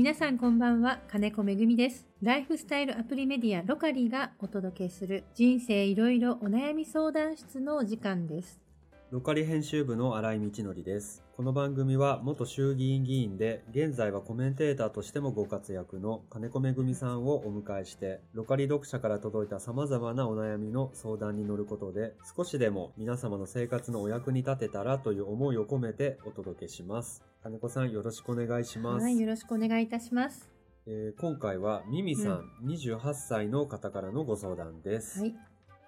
[0.00, 2.06] 皆さんこんばんは、金子めぐみです。
[2.22, 8.62] ライフスタイルアプリメディアロカリがお届けする人生いろいろお悩み相談室のお時間です。
[9.10, 11.22] ロカリ編集部の新井道則です。
[11.40, 27.24] この番組は元衆議院議員で、現在はコメンテーターとしてもご活躍の金子めぐみさんをお迎えして、ロカリ読者から届いた様々なお悩みの相談に乗ることで、少しでも皆様の生活のお役に立てたらという思いを込めてお届けします。
[27.42, 29.04] 金子さんよろしくお願いします。
[29.04, 30.46] はい、よろしくお願いいたします。
[30.86, 35.20] えー今回はミミさん、28歳の方からのご相談です。
[35.20, 35.34] はい。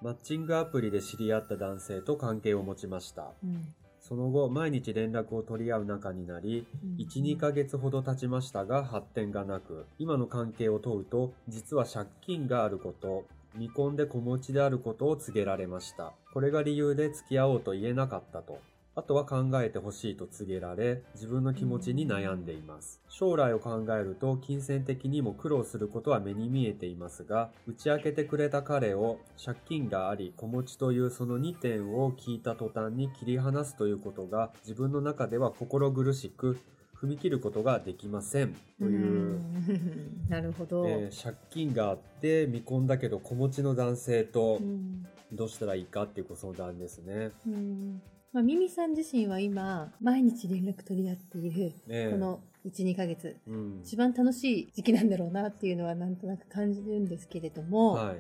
[0.01, 3.35] マッチングアプリで知り合った男性と関係を持ちました。
[3.45, 16.13] うんその後、毎日連絡を取り合う仲になり、うん1、2ヶ月ほど経ちましたが発展がなく、今の関係を問うと、実は借金があること、未婚で子持ちであることを告げられました。
[16.33, 18.59] これが理由で付き合おうと言えなかったと。
[18.95, 23.01] あとは考えてほしいと告げられ、自分の気持ちに悩んでいます。
[23.09, 36.59] 将来を考えると、金銭的にも苦労することは目に見えていますが、打ち明けてくれた彼を、借金があり、子持ちというその2点を聞いた途端に切り離すということが、自分の中では心苦しく、
[36.95, 38.55] 踏み切ることができません。
[38.79, 40.87] という、ん なるほど。
[40.87, 47.31] えー借金があって、未婚だけど子持ちの男性とう、んどうしたらいいかっていうご相談ですね。
[47.47, 53.81] うんまあ、ミミさん自身は今、毎日連絡取り合っている、ええこの1、2ヶ月、うん。
[53.85, 58.17] 一番楽しい時期なんだろうなっていうのはなんとなく感じるんですけれども、はい。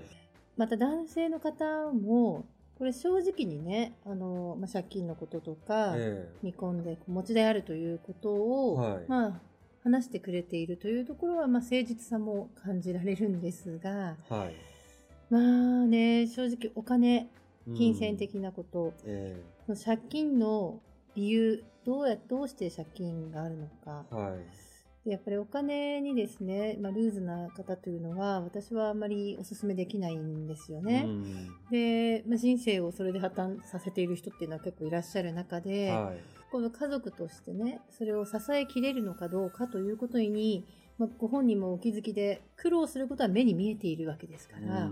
[0.58, 2.44] また男性の方も、
[2.76, 9.40] これ正直にね、あの、まあ、借金のこととか、え未婚で子持ちであるということを、はいまあ、
[9.82, 14.54] 話してくれているというところは、まあ、誠実さも感じられるんですが、えはい。
[15.30, 15.42] まあ
[15.86, 17.41] ね、正直お金、うん
[17.76, 20.80] 金銭的なこと、えその借金の
[21.14, 24.14] 理由、どうや、どうして借金があるのかえ。
[24.14, 24.62] はい。
[25.04, 31.02] でやっぱりお金にですね、まあ、ルーズな方というのは、私はあまりお勧めできないんですよね。
[31.06, 31.22] うん
[31.70, 36.18] で、まあ、人生をそれで破綻させている人っていうのは結構いらっしゃる中で、はい。
[36.52, 40.66] この家族としてね、それを支えきれるのかどうかということに、
[40.98, 44.84] まあ、ご本人もお気づきで、苦労することは目に見えているわけですから、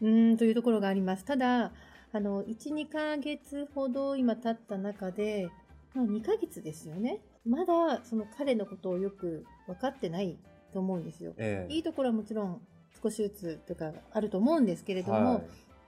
[0.00, 1.24] うん、というところがあります。
[1.24, 1.72] ただ、
[2.12, 5.48] あの、1、2ヶ月ほど今経った中で、
[5.94, 7.20] まあ、2ヶ月ですよね。
[7.46, 10.38] まだ、その彼のことをよく分かってない
[10.72, 11.34] と思うんですよ。
[11.38, 12.60] ええいいところはもちろん
[13.02, 15.42] 少しずつとかあると思うんですけれども、はい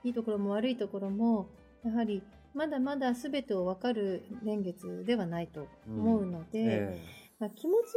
[0.05, 1.47] いいところも悪いところも、
[1.83, 2.21] やはり
[2.53, 7.01] まだまだ全てを分かる年月ではないと思うので、え
[7.39, 7.93] まあ、気持ち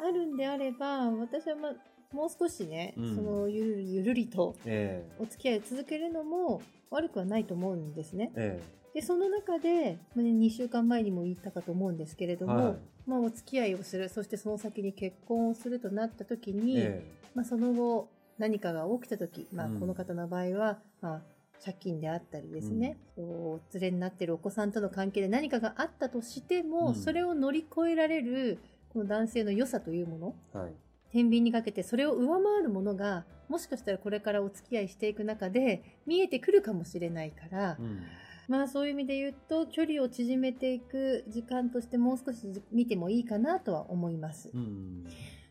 [0.00, 1.72] がね、あるんであれば、私はまあ、
[2.12, 3.16] もう少しね、うん。
[3.16, 5.16] そのゆるゆるりとええ。
[5.18, 8.32] お付き合いを続けるのも悪くはないと思うんですね。
[8.34, 8.62] え
[8.94, 12.76] で、その中で、まあね2週間前にも言ったかと思うんですけれども、はい。
[13.06, 17.02] まあ、お付き合いをする、そしてその先に結婚をするとなった時えに、え
[17.34, 19.80] まあ、その後、何かが起きた時、まあ、うん。
[19.80, 21.22] この方の場合は、まあ、
[21.62, 26.94] 借金であったりですね、お連れになっているお子さんとの関係で何かがあったとしても、うん。
[26.94, 28.58] それを乗り越えられる、
[28.90, 30.72] この男性の良さというもの、えはい。
[31.12, 38.02] 天秤にかけてそれを上回るものが、もしかしたらこれからお付き合いしていく中で見えてくるかもしれないから、うん
[38.48, 44.50] まあそういう意味で言うと、距離を縮めていく時間としてもう少し見てもいいかなとは思います。
[44.54, 45.04] うん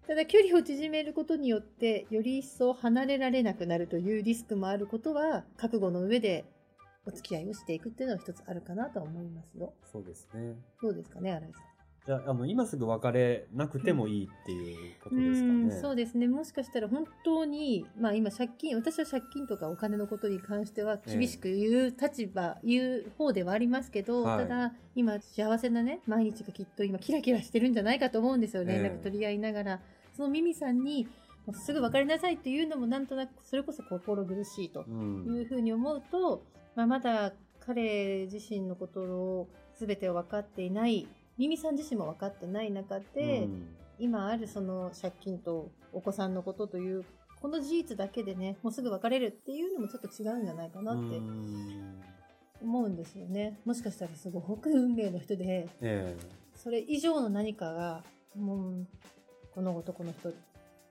[0.08, 6.46] ただ距離を縮めることによって、より一層離れられなくなるというリスクもあることは、覚悟の上で
[7.06, 9.74] お付き合いをしていくっていうのは一つあるかなとは思いますよ。
[9.92, 10.56] そうですね。
[10.82, 11.77] どうですかね、新井さん。
[12.08, 15.54] じゃあ、あの、今すぐ別れなくてもいいっていうことうですかね。
[15.66, 16.30] んそうですね。
[16.30, 28.76] もしかしたら本当に、まあ今借金、私は借金とかお金のことに関しては厳しく言う立場、言う方ではありますけど、はいただ今幸せなね、毎日がきっと今キラキラしてるんじゃないかと思うんですよね。
[28.76, 29.82] ええ連絡取り合いながら。
[30.16, 31.08] そのミミさんに、
[31.46, 36.44] もうすぐ別れなさいっていうのもなんとなくそれこそ心苦しいとうんいうふうに思うと、
[36.76, 39.48] まあ、まだ彼自身のことを
[39.80, 41.08] 全てを分かっていない、
[41.38, 43.68] ミミさん自身も分かってない中で、うん。
[44.00, 47.04] 今あるその借金とお子さんのことという、
[47.42, 52.02] この事実だけでね、もうすぐ別れるっていうのもちょっと違うんじゃないかなってうん。
[52.62, 53.60] 思うんですよね。
[53.66, 56.16] もしかしたらすごく運命の人で、え。
[56.56, 58.04] それ以上の何かが、
[58.36, 58.88] もう、
[59.54, 60.32] この男の人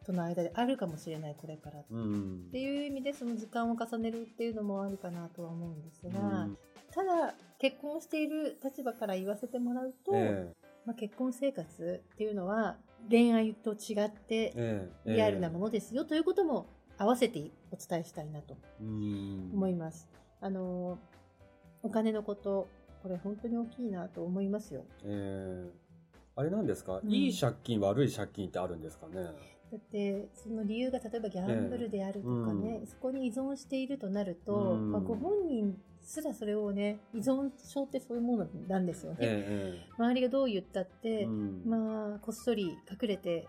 [0.07, 1.81] との間であるかもしれない、これから。
[1.81, 2.45] えうん。
[2.49, 6.59] っていう意味でその時間を重ねるっていうのもあるかなとは思うんですが、うん。
[6.93, 10.55] ただ結婚している立場から言わせてもらうと、え
[10.87, 12.77] まあ、結婚生活っていうのは
[13.11, 16.67] 恋愛と違ってリアルなものですよということも
[16.97, 19.51] 合わせてお伝えしたいなとうん。
[19.53, 20.09] 思います。
[20.41, 20.99] あの
[21.83, 22.69] お金のこと
[23.03, 24.85] これ本当に大きいなと思いますよ。
[25.05, 25.71] ええ。
[26.35, 27.11] あれなんですか、うん。
[27.11, 29.31] いい借金悪い借金ってあるんですかね？
[29.77, 34.93] だって、その理由が例えばギャンブルであるとかね、ええそこに依存しているとなると、うん。
[34.93, 39.19] まあ、ご本人すらそれをね、依存症ってそういうものなんですよね。
[39.21, 41.63] え周りがどう言ったっえて、うん。
[41.67, 43.47] まあ、こっそり隠れて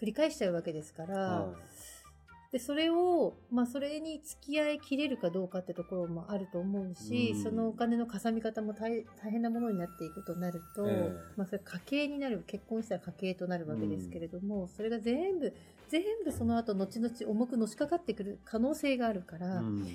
[0.00, 1.54] 繰り返しちゃうわけですから、は
[2.52, 7.42] で、それを、まあ、それに付き合いきれるかどうかってところもあると思うし、うん。
[7.42, 11.20] そのお金のかさみ方も大大変なものになっていくとなると、ええ。
[11.38, 15.54] まあ、それ家計になる、結婚したら家計となるわけですけれども、それが全部、
[15.88, 19.86] 全部その後、後々重くのしかかってくる可能性があるかいら、うん。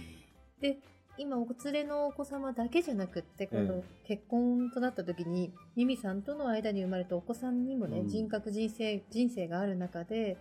[0.60, 0.80] で、
[1.20, 8.08] 今、お連れのお子様だけじゃなくって、今度え結婚となった時に、ミミさんとの間に生まれたお子さんにもね、うん。
[8.08, 10.38] 人格、人生、人生がある中で、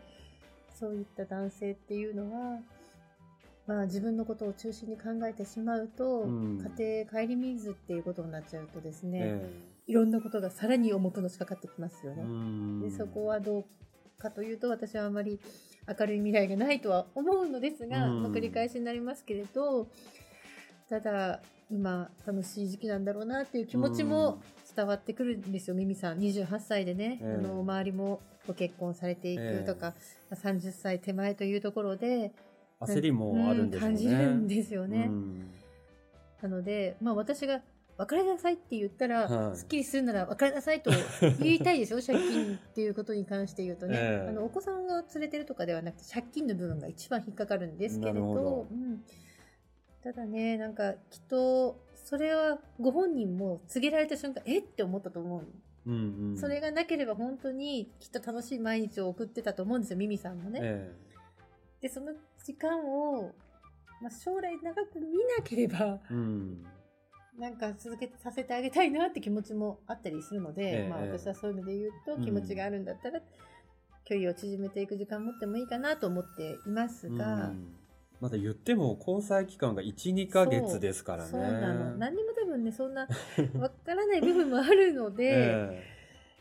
[0.78, 2.60] そういった男性っていうのは、
[3.66, 6.58] まあ自分のことを中心に考えてしまうと、うん。
[6.78, 9.50] 家庭顧みずっていうことになっちゃうとですね、え
[9.86, 12.22] いろんなことがさらに重くのしかかってきますよえね。
[12.22, 12.80] うん。
[12.82, 13.64] でそこはどう
[14.18, 15.40] かというと私はあまり
[15.88, 18.22] 明るい未来がないとは思うのですが、うん。
[18.22, 19.88] まあ繰り返しになりますけれど
[20.88, 21.40] ただ
[21.70, 24.40] 今楽しい時期なんだろうなっていう気持ちも
[24.74, 26.18] 伝わってくるんですよ、ミミさん。
[26.18, 27.34] 28歳でね、ええ。
[27.38, 29.94] あの周りもご結婚されていくとか、
[30.30, 32.32] まあ30歳手前というところで
[32.80, 33.96] 焦りもあるんでしょうね。
[33.96, 35.06] 感じるんですよね。
[35.08, 35.50] うん。
[36.40, 37.62] なので、まあ私が
[37.96, 39.56] 別れなさいって言ったら、はい。
[39.56, 40.92] すっきりするなら別れなさいと
[41.40, 43.96] 言いたいですよ、 借金っていうことに関して言うとね。
[43.98, 44.28] ええ。
[44.28, 48.66] あのお子さんが連れてるとかではなくて、借金の部分が一番引っかかるんですけれど、なるほど。
[48.70, 49.02] うん、
[50.06, 54.62] ただね、なんかきっと、それはご本人も告げられた瞬間、えっ？
[54.62, 55.44] て思ったと思う。
[55.84, 56.38] うんうん。
[56.38, 60.60] それがなければ本当にきっと楽しい毎日を送ってたと思うんですよ、ミミさんもね。
[60.62, 60.92] え
[61.80, 62.12] で、その
[62.44, 63.34] 時間を、
[64.00, 66.64] まあ、将来長く見なければ、えうん。
[67.36, 70.88] なんか続けさせてあげたいなって気持ちもあったりするので、ええ。
[70.88, 72.20] まあ私はそういう意味で言ううん。
[72.20, 73.20] と気持ちがあるんだったら、
[74.04, 77.74] 距離を縮めていく時間持ってもいいかなと思っていますが、うん
[78.20, 81.30] まだ言っても交際期間が1、2ヶ月ですからね。
[81.30, 81.96] そうなの。
[81.96, 83.02] 何にも多分ね、そんな
[83.58, 85.82] わからない部分もあるので、 え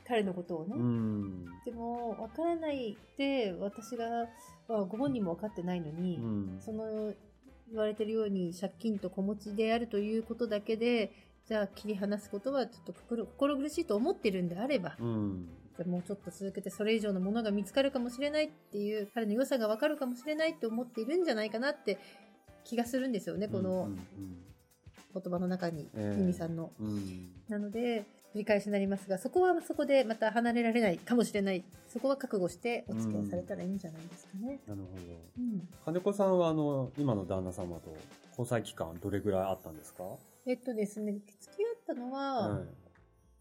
[0.07, 0.75] 彼のことをね。
[0.75, 4.29] えうんでも、わからないって私が、
[4.67, 7.13] まあご本人も分かってないのに、うんその
[7.67, 11.11] 言われてるように借金と子持ちであるということだけで、
[11.47, 21.99] じゃあ切り離すことはちょっと心心苦しいと思ってるんであれば、うんじゃあもうちょっと続けてそれ以上のものが見つかるかもしれないっていう、彼の良さがわかるかもしれないって思っているんじゃないかなって
[22.63, 23.97] 気がするんですよね、こうんのうん
[25.13, 26.71] 言葉の中に、ええミミさんの。
[26.79, 31.63] うんうんなので、繰り返しになりますが、そこはそこでまた離れられないかもしれない。
[31.87, 34.59] そこは覚悟してお付き合いされたらいいんじゃないですかね。
[34.67, 35.01] なるほど。
[35.37, 35.69] うん。
[35.85, 37.95] 金子さんはあの今の旦那様と
[38.31, 40.03] 交際期間どれぐらいあったんですか、
[40.45, 42.85] えっとですね、付き合ったのは、はい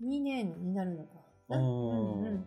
[0.02, 2.44] 2年になるのかうんうん、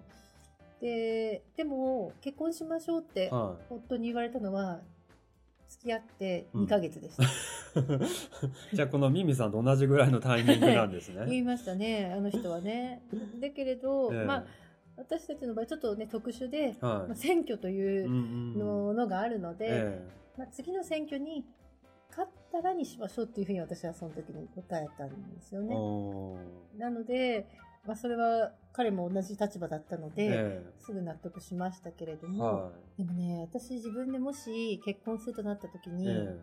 [0.82, 4.82] で、でも、結婚しましょうって、は夫に言われたのは、
[5.70, 7.24] 付き合って2ヶ月でした。
[7.24, 7.28] い。
[8.74, 11.36] じゃあこのミミさんと同じぐらいのタイミングなんです言ね。
[11.38, 13.02] いましたね、あの人はね。
[13.40, 14.46] だけれど、 ええまあ、
[14.96, 17.74] 私たちの場合ちょっとね、特殊で、はまあ、選挙とい。
[17.74, 20.02] いううんうんののがあるので、え
[20.38, 21.46] まあ、次の選挙に
[22.10, 26.80] 勝ったらにしましょうっていうふうに私はその時に答えたんですよえね。
[26.80, 27.46] なので、
[27.88, 35.94] まあ、それは彼も同じ立場だったので、えすぐ納得しましたけれどえも、はでもね、私自分でもし結婚するとなった時い。
[35.94, 36.38] に、え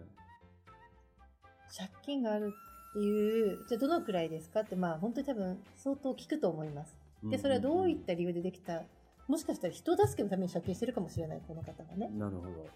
[1.77, 2.55] 借金がある
[2.91, 6.97] っていう、じゃあどのくらいですかって、まあ本当に多分相当聞くと思います。
[7.27, 8.83] えで、それはどういった理由でできた、
[9.29, 12.09] もしかしたら人助けのために借金してるかもしれない、この方がね。
[12.11, 12.67] なるほど。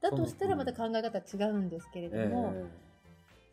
[0.00, 2.66] だとしたらまた考え方は違うんですけれどえも、え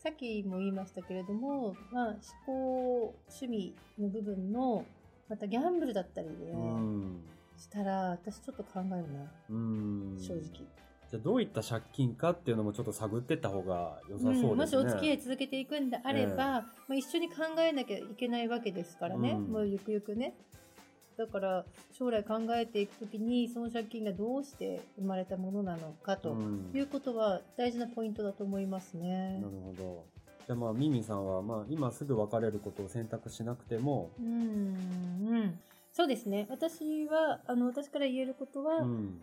[0.06, 4.86] さっきも言いましたけれども、まあ思考、趣味の部分の、
[5.28, 7.22] またギャンブルだったりで、うん。
[7.58, 10.16] したら、私ちょっと考えるな、うん。
[10.20, 10.68] 正直。
[11.10, 14.50] じゃあどういった借金かっていうのもちょっと探ってった方が良さそうですね。
[14.52, 20.36] うんもしお付き合い続けていくんであれば、ええまあ、一緒に考えなきゃいけないわけですからね、うんもうゆくゆくね。
[21.18, 21.66] だから
[21.98, 29.48] 将来考えていくときにその借金がどうして生まれたものなのかとうんいうことは大事なポイントだと思いますねな。
[29.48, 30.06] るほど。
[30.46, 35.60] じゃあまあ、ミミさんは、まあ、今すぐ別れることを選択しなくても、うん、うん。
[35.92, 36.46] そうですね。
[36.50, 39.22] 私は、あの、私から言えることは、うん。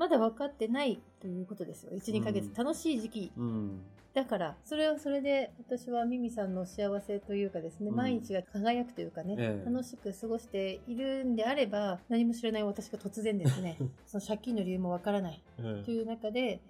[0.00, 1.92] まだ分かってないということですよ。
[1.92, 3.82] 1、2ヶ月、うん楽しい時期うん。
[4.14, 13.76] だから、それはそれで、私はミミさんの幸せというかですね、うん毎日が輝くというかね、ええ楽しく過ごしているんであれば、何も知らない私が突然ですね、
[14.08, 16.62] その借金の理由もわからないえという中で、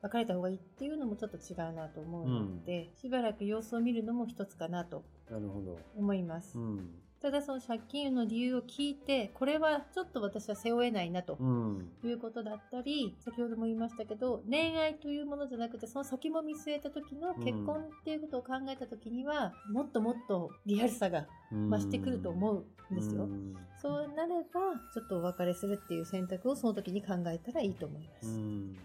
[0.00, 5.78] 別れた方がいいっていうのもちょっと違うなと思うので、しばらく様子を見るのも一つかなとなるほど。
[5.98, 6.58] 思います。
[6.58, 6.94] うん。
[7.22, 11.90] ただその借金の理由を聞いて、これはちょっと私は背負えないなとうん。
[12.02, 23.24] いうことだったり、先ほども言いましたけど、恋愛というものじゃなくて、その先も見据えた時の結婚っていうことを考えた時には、もっともっとリアルさが増してくると思うんですよ。
[23.24, 24.60] うんそうなれば、
[24.92, 28.28] ちょっとお別れするっていう選択をその時に考えたらいいと思います。
[28.28, 28.76] うん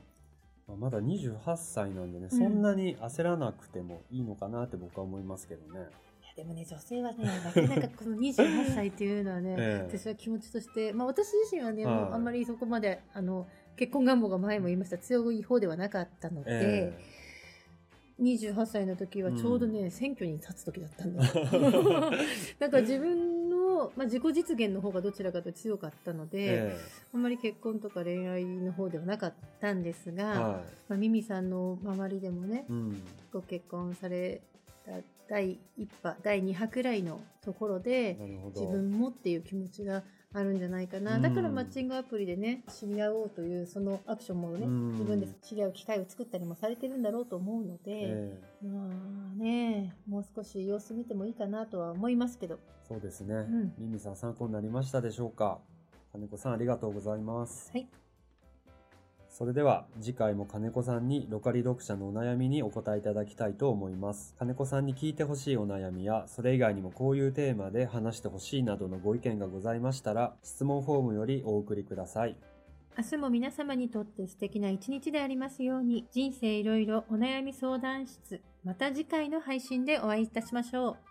[0.79, 5.87] まだ28歳なんでね、うんそんなに焦らなくてもいいのかなって僕は思いますけどね。
[6.35, 16.99] でもね、女性はね、なかなかこの28歳っていうのはね、 ええ私は気持ちとして、まあ私自身はね、あんまりそこまで、あの、結婚願望が前も言いました強い方ではなかったので、え
[18.21, 22.11] 28歳の時はちょうどね、うん選挙に立つ時だった んだよ。
[22.59, 26.77] だから自分の、まあ、自己実現の方がどちらかと強かったのえで、え
[27.13, 33.01] あんまり結婚とか恋愛の方ではなかったんですが、えはまあ、ミミさんの周りでもねい。、うん。
[33.31, 34.41] ご結婚され
[34.85, 34.91] た
[35.27, 38.17] 第1波、第2波くらいのところで。
[38.55, 40.03] 自分もっていう気持ちが
[40.33, 41.15] あるんじゃないかな。
[41.15, 48.89] うんだからマッチングアプリでね、知り合おうというそのアクションもね、うん自分で知り合う機会を作ったりもされてるんだろうと思うので、ええま
[49.33, 52.59] あね、もう少し様子見てもいいかなとは思いますけど。
[52.87, 53.35] そうですね。
[53.35, 55.59] んミミさん参考になりましたでしょうか
[56.11, 57.71] 金子さんありがとうございます。
[57.71, 57.87] はい。
[59.37, 64.33] それでは次回も金子さんにロカリ読者のお悩みにお答えいただきたいと思います。
[64.39, 72.37] 金子さんに聞いてほしいお悩みや、それ以外にもこういうテーマで話してほしいなどのご意見がございましたら、質問フォームよりお送りください。
[72.97, 81.04] 明日も皆様にとって素敵な一日でありますように、人生いろいろお悩み相談室、また次回の配信でお会いいたしましょう。